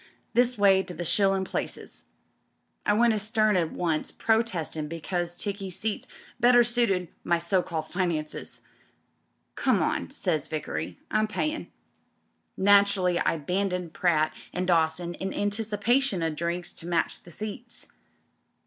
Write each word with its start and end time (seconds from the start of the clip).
This 0.33 0.57
way 0.57 0.81
to 0.81 0.95
the 0.95 1.05
shillin' 1.05 1.43
places!' 1.45 2.05
I 2.87 2.93
went 2.93 3.13
astern 3.13 3.55
at 3.55 3.71
once, 3.71 4.11
protestin' 4.11 4.87
because 4.87 5.35
tickey 5.37 5.69
seats 5.69 6.07
better 6.39 6.63
suited 6.63 7.09
my 7.23 7.37
so 7.37 7.61
called 7.61 7.87
finances. 7.91 8.61
'Come 9.53 9.79
on,' 9.83 10.09
says 10.09 10.47
Vickery, 10.47 10.97
Tm 11.11 11.29
payin'.' 11.29 11.71
Naturally 12.57 13.19
I 13.19 13.33
abandoned 13.33 13.93
Pratt 13.93 14.33
and 14.51 14.65
Dawson 14.65 15.13
in 15.13 15.35
anticipation 15.35 16.23
o' 16.23 16.31
drinks 16.31 16.73
to 16.73 16.87
match 16.87 17.21
the 17.21 17.29
seats. 17.29 17.89